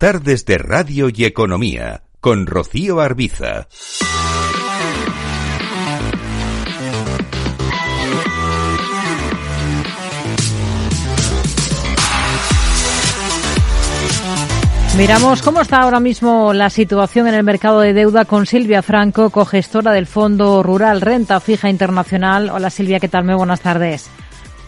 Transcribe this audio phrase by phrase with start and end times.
[0.00, 3.68] Tardes de Radio y Economía con Rocío Arbiza.
[14.96, 19.28] Miramos cómo está ahora mismo la situación en el mercado de deuda con Silvia Franco,
[19.28, 22.48] cogestora del Fondo Rural Renta Fija Internacional.
[22.48, 23.24] Hola Silvia, ¿qué tal?
[23.24, 24.08] Muy buenas tardes.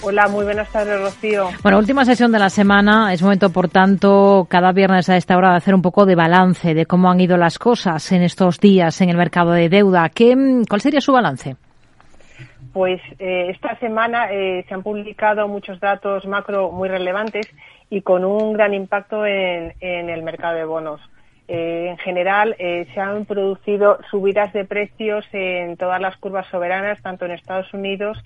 [0.00, 1.48] Hola, muy buenas tardes, Rocío.
[1.62, 3.12] Bueno, última sesión de la semana.
[3.12, 6.72] Es momento, por tanto, cada viernes a esta hora de hacer un poco de balance
[6.72, 10.08] de cómo han ido las cosas en estos días en el mercado de deuda.
[10.08, 10.36] ¿Qué,
[10.68, 11.56] ¿Cuál sería su balance?
[12.72, 17.52] Pues eh, esta semana eh, se han publicado muchos datos macro muy relevantes
[17.90, 21.00] y con un gran impacto en, el mercado de bonos.
[21.48, 27.24] Eh, en general, se han producido subidas de precios en todas las curvas soberanas, tanto
[27.24, 28.16] en Estados Unidos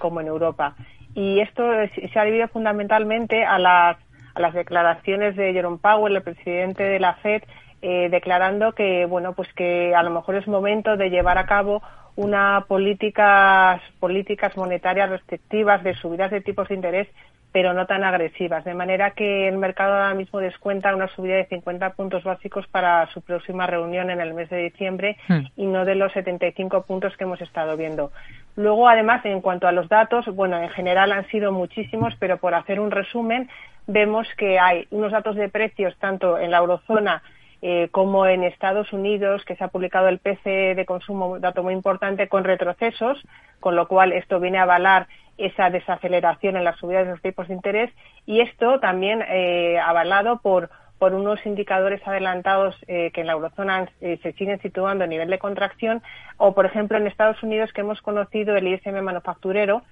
[0.00, 0.74] como en Europa
[1.18, 1.64] y esto
[2.12, 3.96] se ha debido fundamentalmente a las,
[4.36, 7.42] a las declaraciones de Jerome Powell, el presidente de la Fed,
[7.82, 11.82] eh, declarando que bueno pues que a lo mejor es momento de llevar a cabo
[12.14, 17.08] unas políticas políticas monetarias restrictivas de subidas de tipos de interés
[17.50, 21.46] pero no tan agresivas, de manera que el mercado ahora mismo descuenta una subida de
[21.46, 25.46] 50 puntos básicos para su próxima reunión en el mes de diciembre hmm.
[25.56, 28.12] y no de los 75 puntos que hemos estado viendo.
[28.58, 32.54] Luego, además, en cuanto a los datos, bueno, en general han sido muchísimos, pero por
[32.54, 33.48] hacer un resumen,
[33.86, 37.22] vemos que hay unos datos de precios tanto en la eurozona
[37.62, 41.62] eh, como en Estados Unidos, que se ha publicado el PCE de consumo, un dato
[41.62, 43.24] muy importante, con retrocesos,
[43.60, 45.06] con lo cual esto viene a avalar
[45.36, 47.92] esa desaceleración en las subidas de los tipos de interés
[48.26, 50.68] y esto también eh, avalado por,
[50.98, 55.30] por unos indicadores adelantados eh, que en la eurozona eh, se siguen situando a nivel
[55.30, 56.02] de contracción
[56.36, 59.82] o, por ejemplo, en Estados Unidos que hemos conocido el ISM manufacturero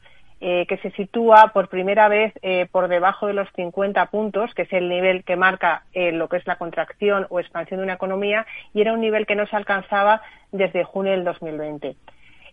[0.41, 2.35] eh, que se sitúa por primera vez
[2.71, 6.47] por debajo de los 50 puntos, que es el nivel que marca lo que es
[6.47, 10.21] la contracción o expansión de una economía, y era un nivel que no se alcanzaba
[10.53, 11.97] desde junio del 2020.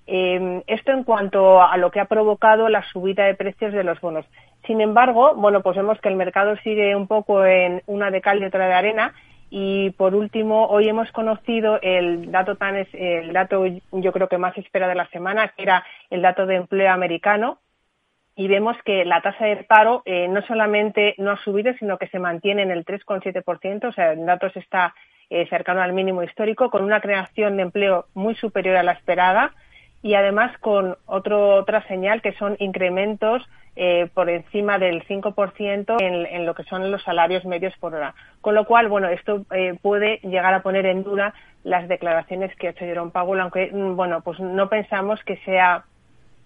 [0.06, 4.00] Eh, esto en cuanto a lo que ha provocado la subida de precios de los
[4.02, 4.26] bonos.
[4.66, 8.42] Sin embargo, bueno, pues vemos que el mercado sigue un poco en una de cal
[8.42, 9.14] y otra de arena.
[9.50, 14.58] Y por último, hoy hemos conocido el dato tan el dato yo creo que más
[14.58, 17.60] espera de la semana, que era el dato de empleo americano,
[18.36, 22.08] y vemos que la tasa de paro eh, no solamente no ha subido, sino que
[22.08, 24.96] se mantiene en el 3,7%, o sea, el dato está
[25.30, 29.54] eh, cercano al mínimo histórico, con una creación de empleo muy superior a la esperada
[30.04, 33.42] y además con otro, otra señal que son incrementos
[33.76, 38.14] eh, por encima del 5% en, en, lo que son los salarios medios por hora.
[38.42, 41.34] Con lo cual, bueno, esto eh, puede llegar a poner en duda
[41.64, 45.86] las declaraciones que ha hecho Jerome Powell, aunque, mm, bueno, pues no pensamos que sea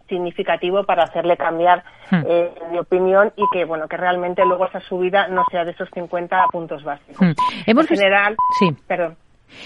[0.07, 2.23] significativo para hacerle cambiar hmm.
[2.25, 5.89] eh, de opinión y que bueno que realmente luego esa subida no sea de esos
[5.93, 7.19] 50 puntos básicos.
[7.19, 7.33] Hmm.
[7.65, 8.69] en general, sí.
[8.87, 9.17] Perdón.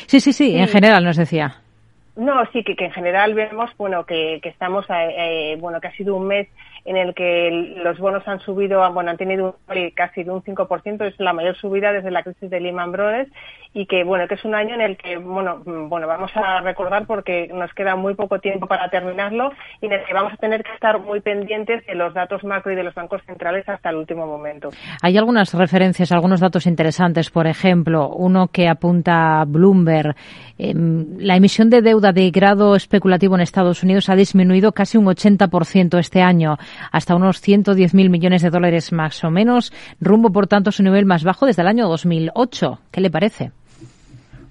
[0.08, 1.61] Sí, sí, sí, en general nos decía.
[2.16, 5.96] No, sí, que, que en general vemos, bueno, que, que estamos, eh, bueno, que ha
[5.96, 6.48] sido un mes
[6.86, 9.58] en el que los bonos han subido, bueno, han tenido
[9.96, 13.32] casi de un 5%, es la mayor subida desde la crisis de Lehman Brothers
[13.74, 17.06] y que, bueno, que es un año en el que, bueno, bueno, vamos a recordar
[17.06, 20.64] porque nos queda muy poco tiempo para terminarlo y en el que vamos a tener
[20.64, 23.96] que estar muy pendientes de los datos macro y de los bancos centrales hasta el
[23.96, 24.70] último momento.
[25.02, 30.16] Hay algunas referencias, algunos datos interesantes, por ejemplo, uno que apunta Bloomberg,
[30.58, 35.06] em, la emisión de deuda de grado especulativo en Estados Unidos ha disminuido casi un
[35.06, 36.58] 80% este año
[36.92, 41.06] hasta unos 110.000 millones de dólares más o menos, rumbo por tanto a su nivel
[41.06, 42.80] más bajo desde el año 2008.
[42.92, 43.52] ¿Qué le parece?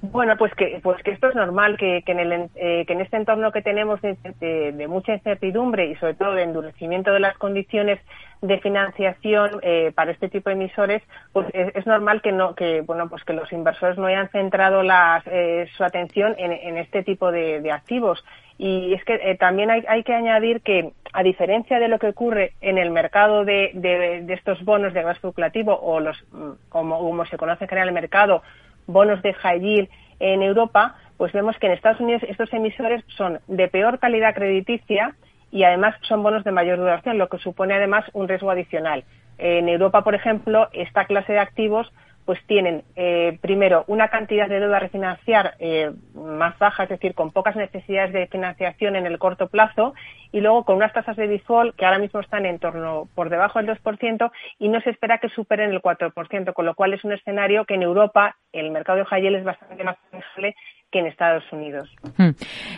[0.03, 3.03] Bueno, pues que, pues que esto es normal, que, que, en, el, eh, que en
[3.03, 8.01] este entorno que tenemos de, mucha incertidumbre y sobre todo de endurecimiento de las condiciones
[8.41, 11.03] de financiación eh, para este tipo de emisores,
[11.35, 15.23] pues es, normal que no, que bueno, pues que los inversores no hayan centrado las,
[15.27, 18.25] eh, su atención en, este tipo de activos.
[18.63, 22.53] Y es que eh, también hay, que añadir que, a diferencia de lo que ocurre
[22.61, 27.25] en el mercado de, de, estos bonos de gas especulativo o los, mm, como, como
[27.25, 28.43] se conoce en el mercado,
[28.87, 29.89] bonos de high yield
[30.19, 35.15] en Europa, pues vemos que en Estados Unidos estos emisores son de peor calidad crediticia
[35.51, 39.05] y además son bonos de mayor duración, lo que supone además un riesgo adicional.
[39.39, 41.91] En Europa, por ejemplo, esta clase de activos
[42.31, 47.13] pues tienen eh, primero una cantidad de deuda a refinanciar eh, más baja, es decir,
[47.13, 49.95] con pocas necesidades de financiación en el corto plazo,
[50.31, 53.61] y luego con unas tasas de default que ahora mismo están en torno por debajo
[53.61, 54.31] del 2%
[54.61, 57.75] y no se espera que superen el 4%, con lo cual es un escenario que
[57.75, 60.55] en Europa el mercado de high es bastante más flexible
[60.91, 61.89] que en Estados Unidos.
[62.17, 62.31] Hmm.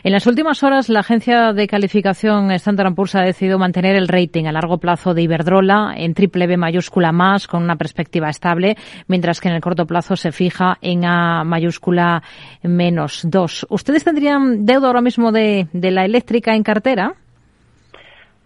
[0.05, 4.45] En las últimas horas, la agencia de calificación Standard Poor's ha decidido mantener el rating
[4.45, 8.77] a largo plazo de Iberdrola en triple B mayúscula más, con una perspectiva estable,
[9.09, 12.23] mientras que en el corto plazo se fija en A mayúscula
[12.63, 13.67] menos dos.
[13.71, 17.15] ¿Ustedes tendrían deuda ahora mismo de, de la eléctrica en cartera?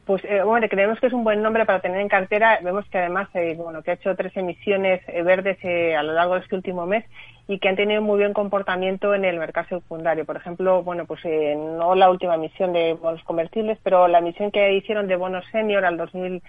[0.06, 2.60] Pues eh, bueno, creemos que es un buen nombre para tener en cartera.
[2.62, 5.58] Vemos que además, eh, bueno, que ha hecho tres emisiones eh, verdes
[5.98, 7.04] a lo largo de este último mes
[7.48, 10.24] y que han tenido muy buen comportamiento en el mercado secundario.
[10.24, 14.74] Por ejemplo, bueno, pues no la última emisión de bonos convertibles, pero la emisión que
[14.74, 16.40] hicieron de bonos senior al 2000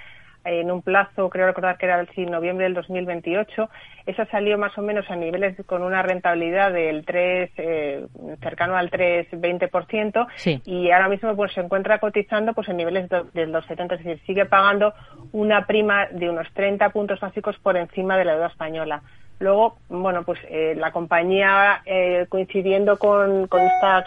[0.47, 3.69] en un plazo, creo recordar que era el noviembre del 2028.
[4.05, 8.07] Eso salió más o menos a niveles con una rentabilidad del 3, eh,
[8.41, 10.27] cercano al 3,20%.
[10.35, 10.61] Sí.
[10.65, 14.25] Y ahora mismo pues se encuentra cotizando pues en niveles de, los 70, es decir,
[14.25, 14.93] sigue pagando
[15.33, 19.01] una prima de unos 30 puntos básicos por encima de la deuda española.
[19.39, 24.03] Luego, bueno, pues eh, la compañía, eh, coincidiendo con, con, esta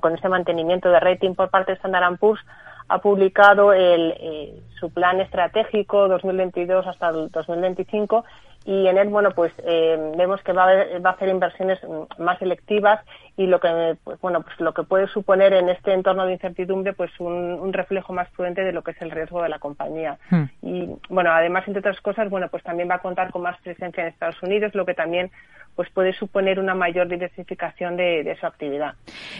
[0.00, 2.40] con este mantenimiento de rating por parte de Standard Poor's,
[2.88, 8.24] ha publicado eh, su plan estratégico 2022 hasta el 2025
[8.64, 11.78] y en él bueno pues eh, vemos que va a, va a, hacer inversiones
[12.18, 13.00] más selectivas
[13.36, 16.92] y lo que pues, bueno pues lo que puede suponer en este entorno de incertidumbre
[16.92, 20.42] pues un, reflejo más prudente de lo que es el riesgo de la compañía hmm.
[20.62, 24.02] y bueno además entre otras cosas bueno pues también va a contar con más presencia
[24.02, 25.30] en Estados Unidos lo que también
[25.74, 28.92] pues puede suponer una mayor diversificación de, de su actividad.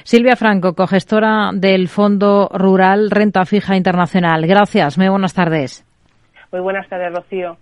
[0.02, 4.46] Silvia Franco, cogestora del Fondo Rural Renta Fija Internacional.
[4.46, 5.84] Gracias, muy buenas tardes.
[6.50, 7.58] Muy buenas tardes, Rocío.